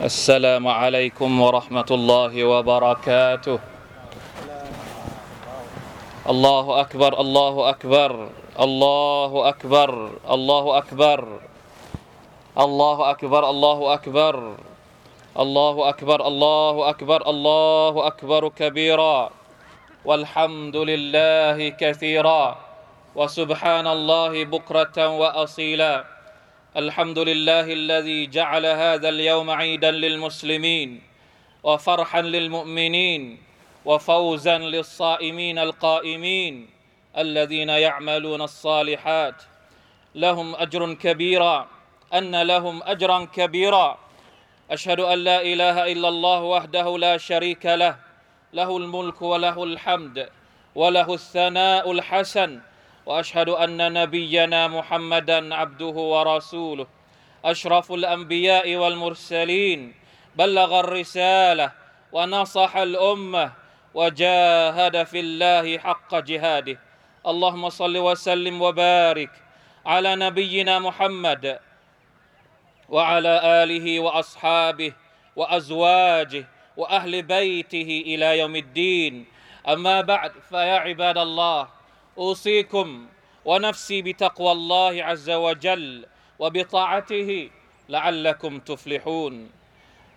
[0.00, 3.58] السلام عليكم ورحمة الله وبركاته.
[6.28, 8.28] الله أكبر الله أكبر
[8.60, 9.90] الله أكبر
[10.30, 11.20] الله أكبر
[12.56, 14.36] الله أكبر الله أكبر
[15.36, 19.30] الله أكبر الله أكبر الله أكبر كبيرا.
[20.04, 22.56] والحمد لله كثيرا.
[23.14, 26.21] وسبحان الله بكرة وأصيلا.
[26.76, 31.02] الحمد لله الذي جعل هذا اليوم عيدا للمسلمين
[31.62, 33.38] وفرحا للمؤمنين
[33.84, 36.70] وفوزا للصائمين القائمين
[37.18, 39.42] الذين يعملون الصالحات.
[40.14, 41.68] لهم أجر كبيرا
[42.14, 43.98] أن لهم أجرا كبيرا.
[44.70, 47.96] أشهد أن لا إله إلا الله وحده لا شريك له
[48.52, 50.28] له الملك وله الحمد
[50.74, 52.60] وله الثناء الحسن
[53.06, 56.86] وأشهد أن نبينا محمدا عبده ورسوله
[57.44, 59.94] أشرف الأنبياء والمرسلين
[60.36, 61.72] بلغ الرسالة
[62.12, 63.52] ونصح الأمة
[63.94, 66.78] وجاهد في الله حق جهاده.
[67.26, 69.30] اللهم صل وسلم وبارك
[69.86, 71.58] على نبينا محمد
[72.88, 74.92] وعلى آله وأصحابه
[75.36, 76.44] وأزواجه
[76.76, 79.26] وأهل بيته إلى يوم الدين.
[79.68, 81.81] أما بعد فيا عباد الله
[82.17, 82.87] اوصيكم
[83.45, 86.05] ونفسي بتقوى الله عز وجل
[86.39, 87.49] وبطاعته
[87.89, 89.33] لعلكم تفلحون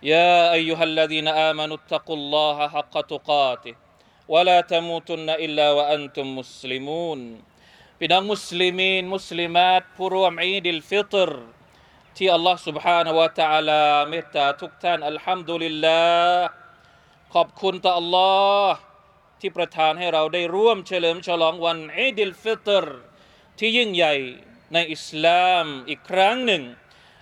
[0.03, 3.75] يا ايها الذين امنوا اتقوا الله حق تقاته
[4.27, 7.21] ولا تموتن الا وانتم مسلمون
[8.03, 11.31] พี่น้องมุสลิมีนมุสลิมาตผู้ร่วมอีดิลฟิตร
[12.17, 16.01] ที่อัลลอฮ์ سبحانه และ تعالى เมตตาทุกท่านอัลฮัมดุลิลลา
[16.33, 16.47] ห์
[17.33, 18.31] ขอบคุณต่ออัลลอ
[18.65, 18.75] ฮ์
[19.40, 22.86] ที่ประทานให้เราได้ร่วมเฉลิมฉลองวันอีดิลฟิตร
[23.58, 24.14] ที่ยิ่งใหญ่
[24.74, 26.62] ในอิสลามอีกครั้งหนึ่ง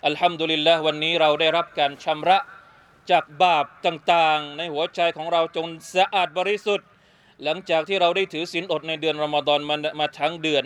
[0.06, 2.38] الحمد للهวันนี้เราได้รับการชำระ
[3.10, 6.88] จากบาปต่างๆ ในหัวใจของเราจนสะอาดบริสุทธิ์
[7.42, 10.64] หลังจากที่เราได้ถือศีลอดในเดือนรอมฎอนมามาทั้งเดือน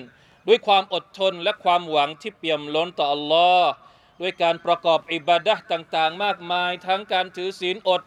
[0.49, 3.71] ด้วยความอดทนและความหวังที่เปี่ยมล้นต่ออัลลอฮ์
[4.21, 8.03] ด้วยการประกอบอิบาดะห์ต่างๆ มากมาย ทั้งการถือศีลอด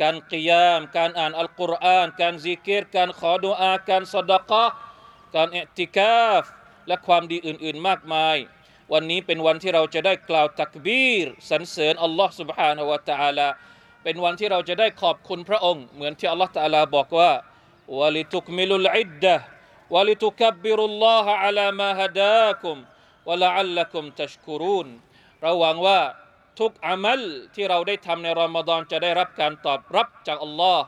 [0.00, 4.64] การกิยาม การอ่านอัลกุรอาน การซิกเกตการขอดุอา การสดกะ
[5.34, 6.42] การเอติกาฟ
[6.88, 8.36] และความดีอื่นๆ มากมาย
[8.92, 13.48] วันนี้เป็นวันที่เราจะได้กล่าวตักบีรสรรเสริญอัลลอฮ์ سبحانه และ تعالى
[14.02, 17.30] เป็นวันที่เราจะได้ขอบคุณพระองค์ เหมือนที่อัลลอฮ์ تعالى บอกว่า
[17.98, 19.34] วะลิตุกมิลุลอิดดะ
[19.94, 22.76] วะลิตุคับบิรุลลอฮะอะลามาฮดาคุม
[23.28, 24.88] วะละอัลลักุมตัชกุรูน
[25.42, 26.00] เราหวังว่า
[26.59, 27.21] ทุกอามัล
[27.55, 30.83] ที่เราได้ทำในรอมฎอนจะได้รับการตอบรับจากอัลลอฮ์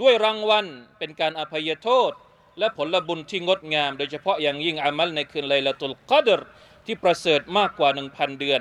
[0.00, 0.66] ด้วยรางวัล
[0.98, 2.12] เป็นการอภัยโทษ
[2.58, 6.40] และผลบุญที่งดงาม โดยเฉพาะอย่างยิ่งอามัลในคืนไลลาตุลกัดร
[6.86, 8.60] ที่ประเสริฐมากกว่า 1,000 เดือน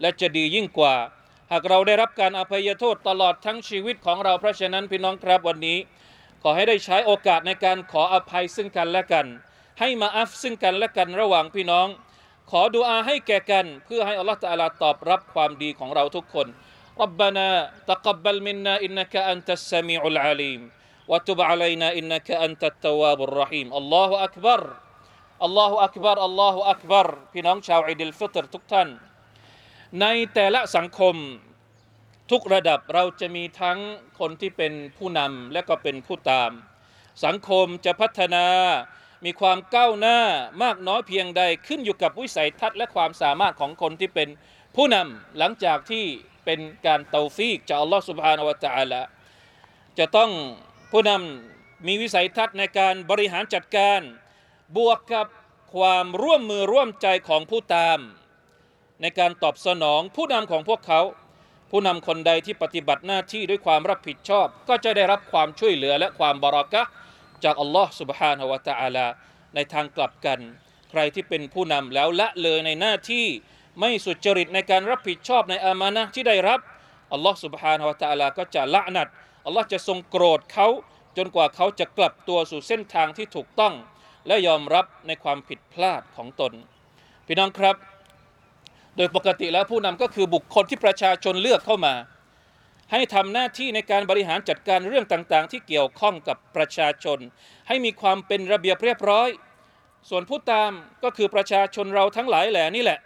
[0.00, 0.94] และจะดียิ่งกว่า
[1.52, 5.78] หากเราได้รับการอภัยโทษตลอดทั้งชีวิตของเราเพราะฉะนั้นพี่น้องครับวันนี้
[6.42, 9.26] ขอให้ได้ใช้โอกาสในการขออภัยซึ่งกันและกัน
[9.80, 11.88] ให้มาอัฟซึ่งกันและกันระหว่างพี่น้อง
[12.50, 16.46] ขอดุอาให้แก่กัน เพื่อให้อัลลอฮฺ تعالىตอบรับความดีของเราทุกคน
[17.02, 25.84] ربنا تقبل منا إنك أنت السميع العليم وتب علينا إنك أنت التواب الرحيم الله أكبر الله
[25.84, 28.88] أكبر الله أكبرพี่น้องชาวอิดิลฟิตรทุกท่าน
[30.00, 31.14] ในแต่ละสังคม
[32.30, 33.78] ทุกระดับเราจะมีทั้ง
[34.18, 36.50] คนที่เป็นผู้นำและก็เป็นผู้ตาม
[37.24, 38.46] สังคมจะพัฒนา
[39.24, 40.18] มีความก้าวหน้า
[40.62, 44.28] มากน้อยเพียงใดขึ้นอยู่กับวิสัยทัศน์และความสามารถของคนที่เป็น
[44.76, 46.04] ผู้นำหลังจากที่
[46.44, 49.02] เป็นการเตาฟีกจากอัลลอฮฺสุบฮานาวะตะอาลา
[49.98, 50.30] จะต้อง
[50.92, 54.00] ผู้นำมีวิสัยทัศน์ในการบริหารจัดการ
[54.76, 55.26] บวกกับ
[55.74, 57.98] ความร่วมมือร่วมใจของผู้ตาม
[59.02, 61.00] ในการตอบสนองผู้นำของพวกเขา
[61.70, 66.82] ผู้นำคนใดที่ปฏิบัติหน้าที่ด้วยความรับผิดชอบ ก็จะได้รับความช่วยเหลือและความบารักะ
[67.43, 69.07] จากอัลลอฮ์ سبحانه และ تعالى
[69.55, 70.39] ในทางกลับกัน
[70.89, 73.25] ใครที่เป็นผู้นำแล้วละเลยในหน้าที่
[73.79, 76.59] ไม่สุจริตในการรับผิดชอบในอามานะห์ที่ได้รับ
[77.13, 79.07] อัลลอฮ์ سبحانه และ تعالى ก็จะละนัด
[79.45, 80.67] อัลลอฮ์จะทรงโกรธเขา
[81.17, 83.73] จนกว่าเขาจะกลับตัวสู่เส้นทางที่ถูกต้อง
[84.27, 86.53] และยอมรับในความผิดพลาดของตน
[87.27, 87.75] พี่น้องครับ
[88.97, 91.93] โดยปกติแล้วผู้นำก็คือบุคคลที่ประชาชนเลือกเข้ามา
[92.91, 97.19] ให้ทำหน้าที่ในการบริหารจัดการเรื่องต่างๆ ที่เกี่ยวข้องกับประชาชน
[97.67, 99.29] ให้มีความเป็นระเบียบเรียบร้อย
[100.09, 100.71] ส่วนผู้ตาม
[101.03, 102.99] ก็คือประชาชนเราทั้งหลายแหล่นี่แหละ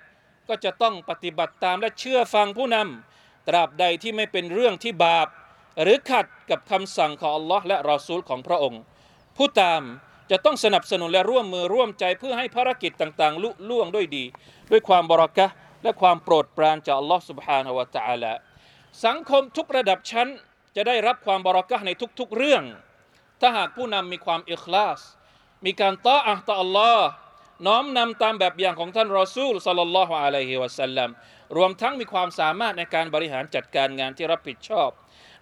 [0.49, 5.27] ก็จะต้องปฏิบัติตามและเชื่อฟังผู้นำตราบใดที่ไม่เป็นเรื่องที่บาป
[5.81, 8.81] หรือขัดกับคำสั่งของอัลลอฮ์และรอซูลของพระองค์
[9.37, 9.81] ผู้ตาม
[10.31, 14.23] จะต้องสนับสนุนและร่วมมือร่วมใจเพื่อให้ภารกิจต่างๆ ลุล่วงด้วยดี
[14.71, 15.53] ด้วยความบรักะห์
[15.83, 18.33] และความโปรดปรานจากอัลลอฮ์ سبحانه และ تعالى
[19.06, 20.28] สังคมทุกระดับชั้น
[20.76, 21.90] จะได้รับความบารอกะใน
[22.20, 22.62] ทุกๆเรื่อง
[23.40, 25.00] ถ้าหากผู้นำมีความอิคลาส
[25.64, 27.06] มีการต้ออะห์ต่ออัลลอฮ์
[27.66, 31.10] น้อมนำตามแบบอย่างของท่านรอซูลสัลลัลลอฮุอะลัยฮิวะสัลลัม
[31.56, 34.88] รวมทั้งมีความสามารถในการบริหารจัดการงานที่รับผิดชอบ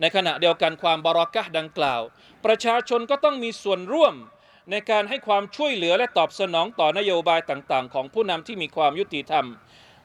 [0.00, 2.02] ในขณะเดียวกันความบารอกะดังกล่าว
[2.44, 4.14] ประชาชนก็ต้องมีส่วนร่วม
[4.70, 9.46] ในการให้ความช่วยเหลือและตอบสนองต่อนโยบายต่างๆ ของผู้นำที่มีความยุติธรรม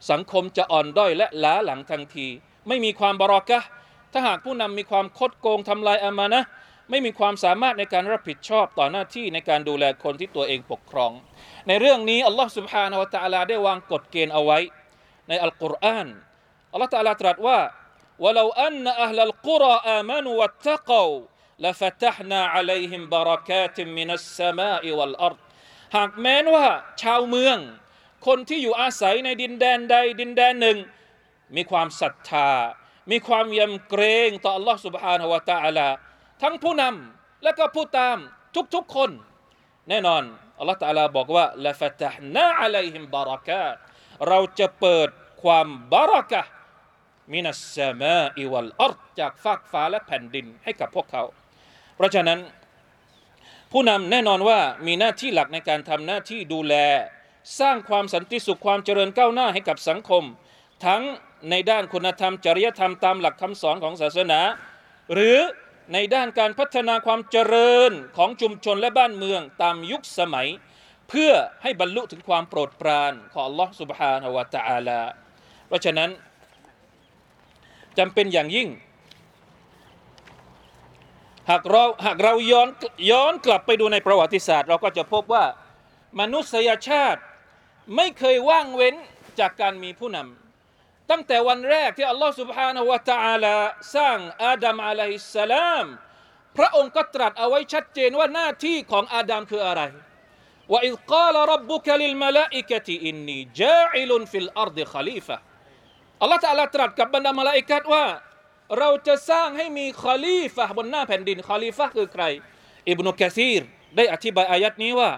[0.09, 2.27] สังคมจะอ่อนด้อยและล้าหลังทันที
[2.68, 3.68] ไม่มีความบารอกะห์
[4.12, 6.48] ถ้าหากผู้นำมีความคดโกงทำลายอามานะห์
[6.90, 11.12] ไม่มีความสามารถในการรับผิดชอบต่อหน้าที่ในการดูแลคนที่ตัวเองปกครอง
[11.68, 14.58] ในเรื่องนี้อัลลอฮ์ سبحانه และ تعالى ได้วางกฎเกณฑ์เอาไว้
[15.28, 16.08] ในอัลกุรอาน
[16.72, 17.58] อัลลอฮ์ تعالى ตรัสว่า
[18.24, 21.12] ولو أن أهل القرى آمنوا واتقوا
[21.64, 25.38] لفتحنا عليهم بركات من السماء والأرض
[25.96, 26.66] หากแม้นว่า
[27.02, 27.58] ชาวเมือง
[28.26, 30.78] คนที่อยู่อาศัยในดินแดนใดดินแดนหนึ่ง
[31.56, 32.50] มีความศรัทธา
[33.10, 35.88] มีความยำเกรงต่อ Allah سبحانه และ تعالى
[36.42, 38.16] ทั้งผู้นำและก็ผู้ตาม
[38.74, 39.10] ทุกๆคน
[39.88, 40.22] แน่นอน
[40.58, 43.76] อัลลอฮฺตะอาลาบอกว่าละฟะตห์นาอะลัยฮิมบารักาต
[44.28, 45.08] เราจะเปิด
[45.42, 46.50] ความบารักะห์
[47.32, 51.22] มินัสสมาอิวัลอัรดจากฟากฟ้าและแผ่นดินให้กับพวกเขา
[51.96, 52.38] เพราะฉะนั้น
[53.72, 56.74] ผู้นำแน่นอนว่ามีหน้าที่หลักในการทำหน้าที่ดูแล
[57.60, 60.24] สร้างความสันติสุขความเจริญก้าวหน้าให้กับสังคม
[60.86, 61.02] ทั้ง
[61.50, 64.40] ในด้านคุณธรรม จริยธรรมตามหลักคำสอนของศาสนา
[65.14, 65.38] หรือ
[65.92, 70.48] ในด้านการพัฒนาความเจริญของชุมชนและบ้านเมืองตามยุคสมัย
[71.08, 71.32] เพื่อ
[71.62, 75.00] ให้บรรลุถึงความโปรดปรานของ Allah سبحانه และ تعالى
[75.66, 76.10] เพราะฉะนั้น
[77.98, 78.68] จำเป็นอย่างยิ่ง
[81.50, 82.68] หากเราหากเราย้อน
[83.10, 85.44] ย้อนกลับไปดูในประวัติศาสตร์ เราก็จะพบว่า
[86.20, 87.20] มนุษยชาติ
[87.96, 88.94] ไม่เคยว่างเว้น
[89.40, 90.43] จากการมีผู้นำ
[91.10, 93.56] ตั้งแต่วันแรกที่อัลลอฮฺ سبحانه และ تعالى
[93.96, 95.86] สร้างอาดัมอะลัยฮิสสลาม
[96.56, 99.82] พระองค์ก็ตรัสเอาไว้ชัดเจนว่าหน้าที่ของอาดัมคืออะไร
[100.72, 105.36] ว่าอิ قال ربك للملائكة إني جاعل في الأرض خليفة
[106.22, 108.04] อัลลอฮฺตะอาลาตรัสกับบรรดามาลาอิกัดว่า
[108.78, 112.24] เราจะสร้างให้มีคอลีฟะบนหน้าแผ่นดินคอลีฟะคือใคร
[112.88, 113.62] อิบนุกะซีร
[113.96, 115.10] ได้อธิบายอายัดนี้ว่า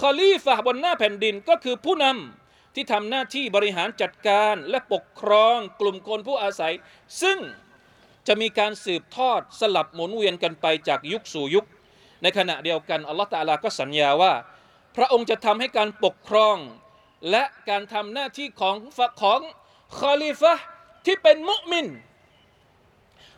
[0.00, 6.73] คอลีฟะบนหน้าแผ่นดินก็คือผู้นำ ที่ทำหน้าที่บริหารจัดการและปกครองกลุ่มคนผู้อาศัย
[7.21, 7.39] ซึ่ง
[8.27, 11.65] จะมีการสืบทอดสลับหมุนเวียนกันไปจากยุคสู่ยุค
[12.23, 14.33] ในขณะเดียวกันอัลลอฮฺตาลาก็สัญญาว่า
[14.95, 16.57] พระองค์จะทำให้การปกครอง
[17.29, 18.75] และการทำหน้าที่ของ
[19.21, 19.39] ของ
[19.99, 20.53] คอลีฟะ
[21.05, 21.87] ที่เป็นมุมิน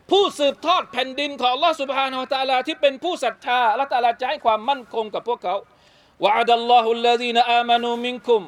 [0.09, 5.55] ผู้สืบทอดแผ่นดินของอัลลอฮฺสุบฮานาอัลตะลาที่เป็นผู้ศรัทธาอัลลอฮฺตะลาจะให้ความมั่นคงกับพวกเขา
[6.23, 8.41] วะอัดัลลอฮุลลดีนอามานูมินคุม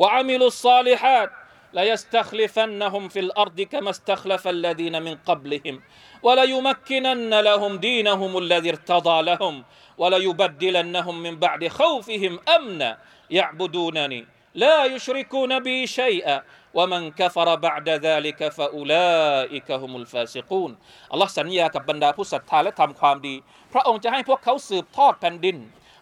[0.00, 1.28] วะอามิลุสซาลิฮัด
[1.74, 5.80] ليستخلفنهم في الأرض كما استخلف الذين من قبلهم
[6.22, 9.64] وليمكنن لهم دينهم الذي ارتضى لهم
[9.98, 12.98] وليبدلنهم من بعد خوفهم أمنا
[13.30, 16.42] يعبدونني لا يشركون بي شيئا
[16.74, 20.70] ومن كفر بعد ذلك فأولئك هم الفاسقون
[21.12, 23.34] อัลลอฮ์สัญญากับบรรดาผู้ศรัทธาและทำความดี
[23.72, 25.56] พระองค์จะให้พวกเขาสืบทอดแผ่นดิน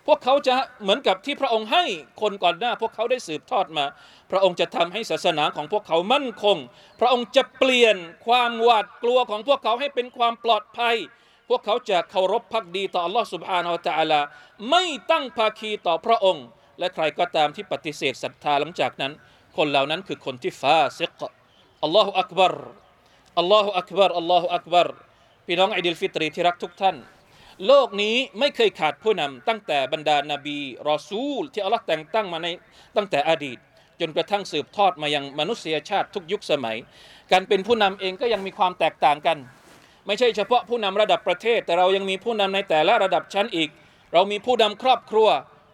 [0.06, 1.84] พวกเขาจะเหมือนกับที่พระองค์ให้
[2.20, 3.84] คนก่อนหน้า พวกเขาได้สืบทอดมา
[4.30, 6.56] พระองค์จะทำให้ศาสนาของพวกเขามั่นคง
[7.00, 7.96] พระองค์จะเปลี่ยน
[8.26, 10.96] ความหวาดกลัวของพวกเขาให้เป็นความปลอดภัย
[11.49, 14.20] พวกเขาจะเคารพพักดีต่อ Allah سبحانه และ تعالى
[14.70, 16.44] ไม่ตั้งภาคีต่อพระองค์
[16.78, 19.12] และใครก็ตามที่ปฏิเสธศรัทธาหลังจากนั้น
[19.56, 21.20] คนเหล่านั้นคือคนที่ฟาซิก
[21.82, 22.54] อัลลอฮฺอักบาร
[23.38, 24.88] อัลลอฮฺอักบารอัลลอฮฺอักบาร
[25.46, 26.96] พี่น้องอิดิลฟิตรีที่รักทุกท่าน
[27.67, 30.57] โลกนี้ไม่เคยขาดผู้นำตั้งแต่บรรดานาบี
[30.89, 32.47] รอซูล ที่อัลลอฮ์แต่งตั้งมาใน
[32.95, 33.57] ตั้งแต่อดีต
[34.00, 36.77] จนกระทั่งสืบทอดมายังมนุษยชาติทุกยุคสมัย
[37.31, 39.38] การเป็นผู้นำเองก็ยังมีความแตกต่างกัน
[40.07, 43.69] ไม่ใช่เฉพาะผู้นำระดับประเทศ แต่เรายังมีผู้นำในแต่ละระดับชั้นอีก
[44.13, 45.27] เรามีผู้นำครอบครัว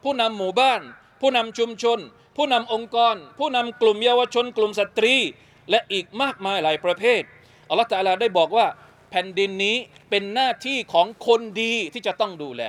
[0.03, 0.81] ผู้นำหมู่บ้าน
[1.21, 2.00] ผู้นำชุมชน
[2.38, 5.15] ผู้นำองค์กร ผู้นำกลุ่มเยาวชน กลุ่มสตรี
[5.69, 7.21] และอีกมากมายหลายประเภท
[7.69, 8.65] อัลลอฮฺตะอาลาได้บอกว่า
[9.11, 9.77] แผ่นดินนี้
[10.09, 12.63] เป็นหน้าที่ของคนดีที่จะต้องดูแล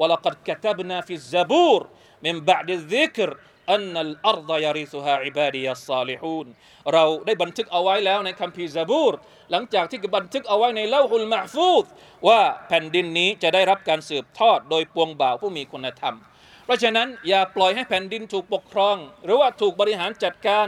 [0.00, 1.82] ولقد كتبنا في الزبور
[2.24, 3.30] من بعد الذكر
[3.72, 6.46] أن الأرض يرثها عبادي الصالحون
[6.92, 9.14] เราได้บันทึกเอาไว้แล้วในคัมภีร์ซาบูร
[9.50, 11.84] หลังจากที่บันทึกเอาไว้ในเล่าฮุลมาฟูด
[12.28, 16.16] ว่าแผ่นดินนี้จะได้รับการสืบทอดโดยปวงบ่าวผู้มีคุณธรรม
[16.64, 20.66] เพราะฉะนั้นอย่าปล่อยให้แผ่นดินถูกปกครอง หรือว่าถูกบริหารจัดการ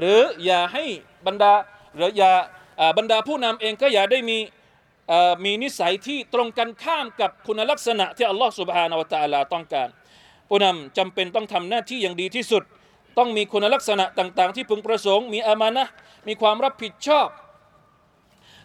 [0.00, 0.84] หรืออย่าให้
[1.26, 1.52] บรรดา
[1.96, 2.32] หรืออย่า
[2.98, 4.38] บรรดาผู้นำเองก็อย่าได้มี
[5.44, 9.88] มีนิสัยที่ตรงกันข้ามกับคุณลักษณะที่อัลลอฮฺสุบฮานาวะตะอาลาต้องการ
[10.48, 12.62] ผู้นำจำเป็นต้องทำหน้าที่อย่างดีที่สุด
[13.18, 15.84] ต้องมีคุณลักษณะต่าง ๆ ที่พึงประสงค์ มีอามานะ
[16.28, 17.28] มีความรับผิดชอบ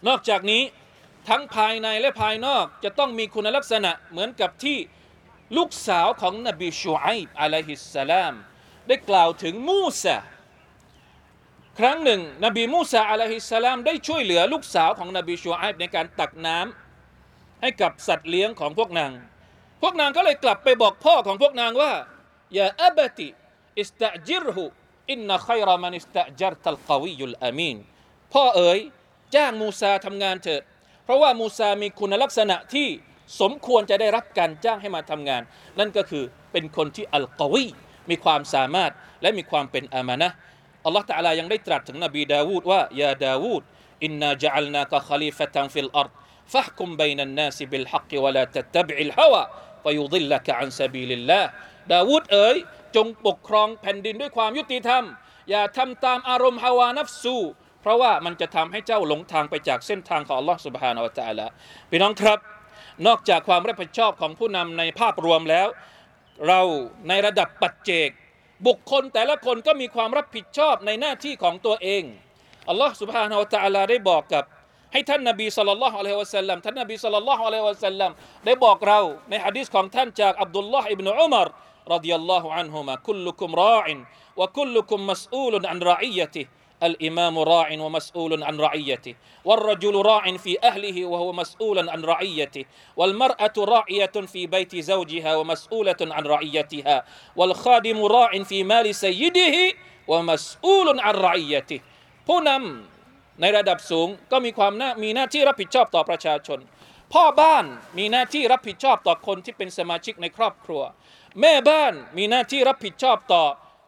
[0.08, 0.62] นอกจากนี้
[1.28, 4.78] ทั้งภายในและภายนอกจะต้องมีคุณลักษณะเหมือนกับที่
[5.56, 8.34] ลูกสาวของนบีชูไอบอะลัยฮิสสลาม
[8.88, 10.16] ได้กล่าวถึงมูซา
[11.78, 19.12] ครั้งหนึ่ง นบีมูซาอะลัยฮิสสลามได้ช่วยเหลือลูกสาวของนบีชูไอบในการตักน้ำให้กับสัตว์เลี้ยงของพวกนาง
[19.82, 21.92] พวกนางก็เลยกลับไปบอกพ่อของพวกนางว่า
[22.54, 27.76] يا أبت استأجره إن خير من استأجرت القوي الأمين
[28.32, 28.78] พ่อเอ๋ย
[29.34, 30.62] จ้างมูซาทำงานเถิด
[31.04, 32.88] เพราะว่ามูซามีคุณลักษณะที่
[33.40, 35.42] สมควรจะได้รับการจ้างให้มาทำงาน
[35.78, 37.64] นั่นก็คือเป็นคนที่القوي
[38.10, 40.30] มีความสามารถและมีความเป็นأمانة
[40.84, 43.62] อัลลอฮฺตะลายังได้ตรัสถึงนบีดาวูดว่าيا داوود
[44.04, 46.12] إنا جعلناك خليفة في الأرض
[46.52, 51.40] فاحكم بين الناس بالحق ولا تتبع الهوى فيضلك عن سبيل الله
[51.92, 52.56] ดาวูดเอ๋ย
[52.96, 55.04] จงปกครองแผ่นดินด้วยความยุติธรรม
[55.50, 57.36] อย่าทำตามอารมณ์ hawa nafsu
[57.82, 61.46] เพราะว่ามันจะทำให้เจ้าหลงทางไปจากเส้นทางของอัลลอฮ์สุบฮานาวะตาละ
[61.90, 62.38] พี่น้องครับ
[63.06, 65.68] นอกจากความรับผิดชอบของผู้นำในภาพรวมแล้ว
[66.48, 66.60] เรา
[67.08, 68.10] ในระดับปัจเจก
[68.66, 72.02] บุคคลแต่ละคนก็มีความรับผิดชอบในหน้าที่ของตัวเอง
[72.68, 74.44] อัลลอฮ์สุบฮานาอัตะอาลาได้บอกกับ
[74.92, 78.10] ให้ท่านนบีสุลลัลลอฮ์อะลัยฮิวะสัลลัมท่านนบีสุลลัลลอฮ์อะลัยฮิวะสัลลัม
[78.46, 79.00] ได้บอกเรา
[79.30, 81.48] ใน h ะด i ษของท่านจากอับดุลลอฮ์อิบนุอุมาร
[81.94, 83.98] รดิยัลลอฮุอันฮุมาคุลลุคุมรออิน
[84.40, 86.42] วะคุลลุคุมมัสอลุนอันรออียติ
[86.83, 92.65] الإمام راع ومسؤول عن رعيته والرجل راع في أهله وهو مسؤول عن رعيته
[92.97, 99.55] والمرأة راعية في بيت زوجها ومسؤولة عن رعيتها والخادم راع في مال سيده
[100.07, 101.79] ومسؤول عن رعيته
[102.27, 106.59] ผู้นำในระดับสูงก็มีความน่ามีหน้าที่รับผิดชอบต่อประชาชน
[107.13, 107.65] พ่อบ้าน
[107.97, 110.81] มีหน้าที่รับผิดชอบต่อคนที่เป็นสมาชิกในครอบครัว
[111.41, 113.43] แม่บ้านมีหน้าที่รับผิดชอบต่อ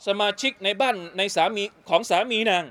[0.07, 2.63] สมาชิกในบ้านในสามีของสามีนาง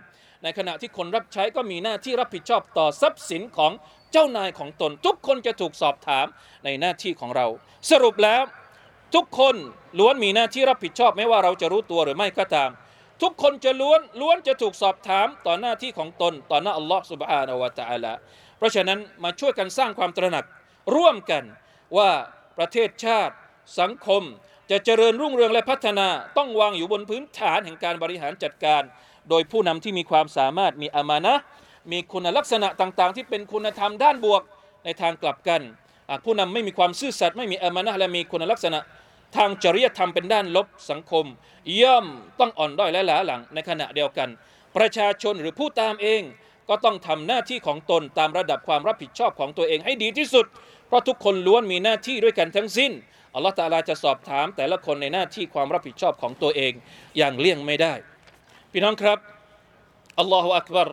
[0.42, 3.72] ในขณะที่คนรับใช้ก็มีหน้าที่รับผิดชอบต่อทรัพย์สินของ
[4.12, 6.26] เจ้านายของตน ทุกคนจะถูกสอบถาม
[6.64, 7.46] ในหน้าที่ของเรา
[7.90, 8.42] สรุปแล้ว
[9.14, 9.54] ทุกคน
[9.98, 12.70] ล้วนมีหน้าที่รับผิดชอบไม่ว่าเราจะรู้ตัวหรือไม่ก็ตาม
[13.22, 18.12] ทุกคนจะล้วนล้วนจะถูกสอบถามต่อหน้าที่ของตน ต่อหน้าอัลลอฮ์ سبحانه และ تعالى
[18.58, 20.44] เพราะฉะนั้นมาช่วยกันสร้างความตระหนัก
[20.96, 21.44] ร่วมกัน
[21.96, 22.10] ว่า
[22.58, 23.34] ประเทศชาติ
[23.80, 24.22] สังคม
[24.71, 28.81] จะเจริญรุ่งเรืองและพัฒนาต้องวางอยู่บนพื้นฐานแห่งการบริหารจัดการ
[29.29, 31.33] โดยผู้นำที่มีความสามารถมีอามานะ
[31.91, 34.41] มีคุณลักษณะต่างๆ ที่เป็นคุณธรรมด้านบวก
[34.85, 35.61] ในทางกลับกัน
[36.25, 38.79] ผู้นำไม่มีความซื่อสัตย์ไม่มีอามานะและมีคุณลักษณะ
[39.35, 41.25] ทางจริยธรรมเป็นด้านลบสังคม
[41.81, 42.05] ย่อม
[42.39, 44.29] ต้องอ่อนด้อยและล้าหลังในขณะเดียวกัน
[44.77, 46.21] ประชาชนหรือผู้ตามเอง
[46.69, 50.45] ก็ต้องทำหน้าที่ของตนตามระดับความรับผิดชอบของตัวเองให้ดีที่สุด
[50.87, 52.91] เพราะทุกคนล้วนมีหน้าที่ด้วยกันทั้งสิ้น
[53.35, 56.73] อัลลอฮฺตาลาจะสอบถามแต่ละคนในหน้าที่ความรับผิดชอบของตัวเอง
[57.17, 57.93] อย่างเลี่ยงไม่ได้
[58.71, 59.17] พี่น้องครับ
[60.19, 60.89] อัลลอฮฺอักบาร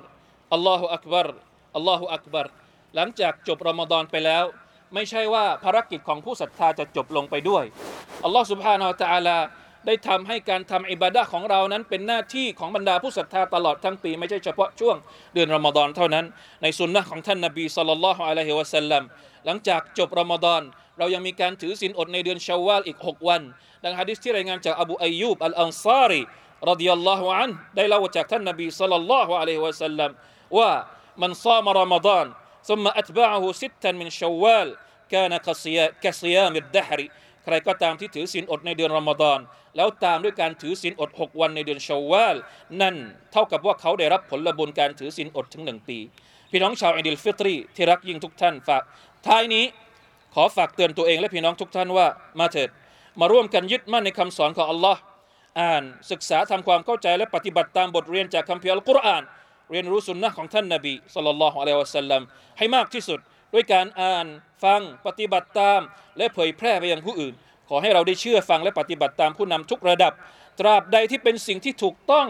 [0.52, 1.28] อัลลอฮฺอักบาร
[1.76, 2.46] อัลลอฮฺอักบาร
[2.94, 4.44] หลังจากจบรอมฎอนไปแล้ว
[4.94, 7.64] ไม่ใช่ว่าภารกิจของผู้ศรัทธาจะจบลงไปด้วย
[8.24, 9.38] อัลลอฮฺสุบฮานาอัลตาลา
[9.86, 14.96] ได้ทำให้การทำอิบาดะของเรานั้นเป็นหน้าที่ของบรรดาผู้ศรัทธาตลอดทั้งปี ไม่ใช่เฉพาะช่วง
[15.34, 16.24] เดือนรอมฎอนเท่านั้น
[16.62, 19.02] ในสุนนะของท่านนบีสุลต่านละฮ์อะลัยฮิวะสัลลัม
[19.46, 20.62] หลังจากจบรอมฎอน
[20.97, 23.41] เรายังมีการถือศีลอดในเดือนชาววาลอีก 6 วัน
[23.83, 26.21] ดังฮะดิษที่รายงานจากอบูอายูบอัลอันซารี
[26.71, 30.09] รดิยัลลอฮุอันได้เล่าจากท่านนบีสัลลัลลอฮุอะลัยฮิวะสัลลัม
[30.57, 30.71] ว่า
[31.21, 32.27] มันซามรอมฎอน
[32.69, 34.67] ثم أتبعه ستا من شوال
[35.13, 35.33] كان
[36.03, 37.01] كصيام الدهر
[37.43, 39.39] ใครก็ตามที่ถือศีลอดในเดือนรอมฎอน
[39.75, 42.35] แล้วตามด้วยการถือศีลอด 6 วันในเดือนชาวาล
[42.81, 42.95] นั่น
[43.31, 45.97] เท่ากับว่าเขาได้รับผลบุญการถือศีลอดถึงหนึ่งปี
[46.51, 48.83] พี่น้องชาวอิดิลฟิตรีที่รักยิ่งทุกท่านฝาก
[49.27, 49.65] ท้ายนี้
[50.34, 52.06] ขอฝากเตือนตัวเองและพี่น้องทุกท่านว่า
[52.40, 52.68] มาเถิด
[53.20, 55.00] มาร่วมกันยึดมั่นในคำสอนของอัลลอฮ์
[55.60, 59.22] อ่านศึกษาทำความเข้าใจและปฏิบัติตามบทเรียนจากคัมภีร์อัลกุรอาน
[59.70, 62.22] เรียนรู้สุนนะของท่านนบีสัลลัลลอฮุอะลัยวะสัลลัม
[62.58, 63.18] ให้มากที่สุด
[63.54, 64.26] ด้วยการอ่าน
[64.64, 65.80] ฟังปฏิบัติตาม
[66.18, 67.34] และเผยแพร่ไปยังผู้อื่น
[67.68, 70.12] ขอให้เราได้เชื่อฟังและปฏิบัติตามผู้นำทุกระดับ
[70.60, 72.28] ตราบใดที่เป็นสิ่งที่ถูกต้อง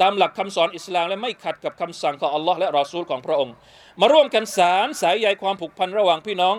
[0.00, 3.54] ตามหลักคำสอนอิสลามและไม่ขัดกับคำสั่งของอัลลอฮ์และรอซูลของพระองค์
[4.00, 6.56] มาร่วมกันสารสายใยความผูกพันระหว่างพี่น้อง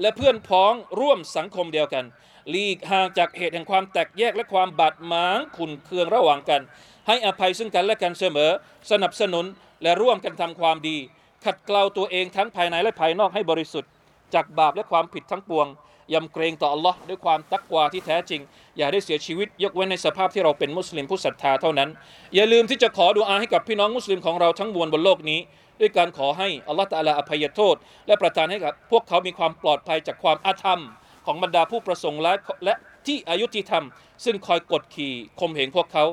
[0.00, 2.04] และเพื่อนพ้องร่วมสังคมเดียวกัน
[2.50, 6.60] หลีกห่างจากเหตุแห่งความแตกแยกและความบาดหมางขุนเคืองระหว่างกัน
[7.06, 8.50] ให้อภัยซึ่งกันและกันเสมอ
[8.90, 9.44] สนับสนุน
[9.82, 10.96] และร่วมกันทำความดี
[11.44, 13.90] ขัดเกลาตัวเองทั้งภายในและภายนอกให้บริสุทธิ์
[14.34, 15.66] จากบาปและความผิดทั้งปวง
[16.14, 18.40] ยำเกรงต่ออัลลอฮ์ด้วยความตักวาที่แท้จริง
[18.76, 21.88] อย่าได้เสียชีวิตยกเว้นในสภาพที่เราเป็นมุสลิมผู้ศรัทธาเท่านั้น
[22.34, 25.40] อย่าลืมที่จะขอดุอาให้กับพี่น้องมุสลิมของเราทั้งมวลบนโลกนี้
[25.79, 27.75] ด้วยการขอให้อัลลอฮ์ตะอาลาอภัยโทษ
[28.07, 30.81] และประทานให้กับพวกเขามีความปลอดภัยจากความอาธรรม
[31.25, 32.73] ของบรรดาผู้ประสงค์ร้ายและ
[33.07, 33.83] ที่อายุติธรรม
[34.25, 36.05] ซึ่งคอยกดขี่ข่มเหงพวกเขา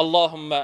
[0.00, 0.62] อัลลอฮุมะ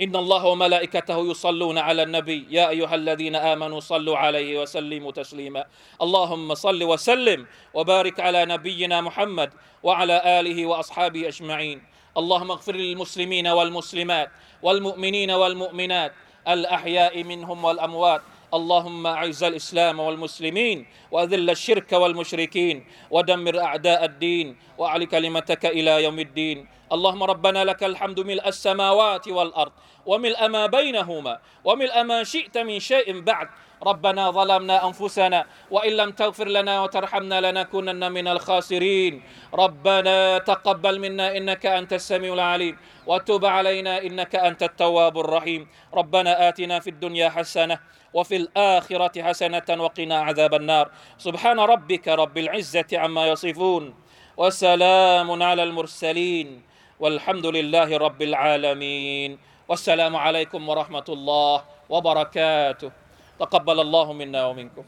[0.00, 5.64] إن الله وملائكته يصلون على النبي يا أيها الذين آمنوا صلوا عليه وسلموا تسليما
[6.02, 9.50] اللهم صل وسلم وبارك على نبينا محمد
[9.82, 11.82] وعلى آله وأصحابه أجمعين
[12.16, 14.30] اللهم اغفر للمسلمين والمسلمات
[14.62, 16.12] والمؤمنين والمؤمنات
[16.47, 18.21] الأحياء منهم والأموات.
[18.53, 26.76] اللهم أعز الإسلام والمسلمين وأذل الشرك والمشركين ودمر أعداء الدين وأعل كلمتك إلى يوم الدين.
[26.87, 29.71] اللهم ربنا لك الحمد ملء السماوات والأرض
[30.05, 33.47] وملء ما بينهما وملء ما شئت من شيء بعد.
[33.83, 39.23] ربنا ظلمنا أنفسنا وإن لم تغفر لنا وترحمنا لنكونن من الخاسرين.
[39.53, 45.67] ربنا تقبل منا إنك أنت السميع العليم وتب علينا إنك أنت التواب الرحيم.
[45.93, 47.79] ربنا آتنا في الدنيا حسنة
[48.13, 50.91] وفي الآخرة حسنة وقنا عذاب النار.
[51.17, 53.95] سبحان ربك رب العزة عما يصفون
[54.37, 56.63] وسلام على المرسلين.
[56.99, 59.37] والحمد لله رب العالمين.
[59.69, 61.57] والسلام عليكم ورحمة الله
[61.89, 62.91] وبركاته.
[63.39, 64.85] تقبل الله منا ومنكم.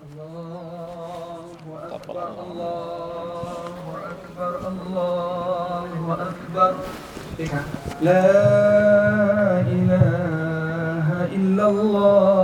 [0.00, 1.46] الله
[1.90, 3.84] أكبر الله
[4.14, 5.90] أكبر الله
[6.28, 6.70] أكبر
[8.00, 8.26] لا
[9.76, 12.39] إله إلا الله.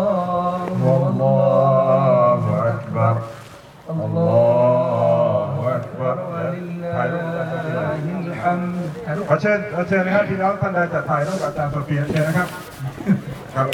[9.29, 12.49] ขอเชิญขอเชิญนะครับพี่น้องท่านใดจะถ่ายรูปกับอาจารย์โซเฟียเชิญนะครับ
[13.55, 13.67] ครับ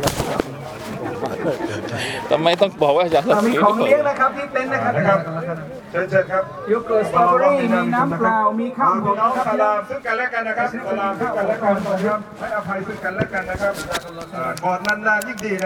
[2.31, 5.05] ทำไมต้องบอกว่าอย่าอะมีของเลี้ยงนะครับที่เต็นท์นะครับนะ
[5.49, 5.59] ครับ
[5.91, 13.75] เชิญเชิญครับโยเกิร์ตสตรอเบอรี่มีน้ำเปล่ามีข้าวพี่น้องสลามซึ่งกันและกันนะครับสลามซึ่งกันและกันนะครับให้อภัยซึ่งกันและกันนะครับ
[14.37, 15.55] อ่าก่อนนานๆยิ่งดี